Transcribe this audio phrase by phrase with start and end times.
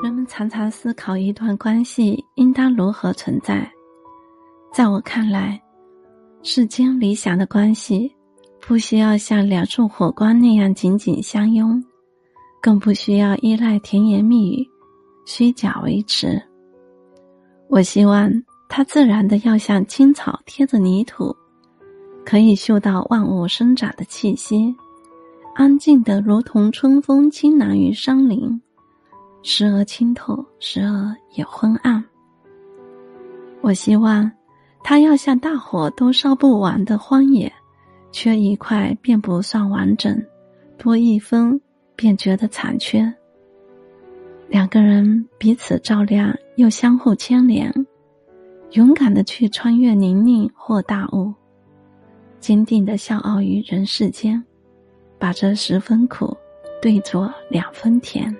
[0.00, 3.68] 人们常常思考一段关系应当如何存在。
[4.72, 5.60] 在我看来，
[6.44, 8.14] 世间理想的关系，
[8.60, 11.82] 不需要像两束火光那样紧紧相拥，
[12.62, 14.64] 更不需要依赖甜言蜜语、
[15.26, 16.40] 虚假维持。
[17.68, 18.30] 我希望
[18.68, 21.34] 它自然的要像青草贴着泥土，
[22.24, 24.72] 可以嗅到万物生长的气息，
[25.56, 28.60] 安静的如同春风轻朗于山林。
[29.42, 32.04] 时而清透，时而也昏暗。
[33.60, 34.30] 我希望，
[34.82, 37.52] 它要像大火都烧不完的荒野，
[38.12, 40.20] 缺一块便不算完整，
[40.76, 41.60] 多一分
[41.96, 43.12] 便觉得残缺。
[44.48, 47.72] 两个人彼此照亮，又相互牵连，
[48.72, 51.34] 勇敢的去穿越泥泞或大雾，
[52.40, 54.42] 坚定的笑傲于人世间，
[55.18, 56.36] 把这十分苦，
[56.80, 58.34] 对作两分甜。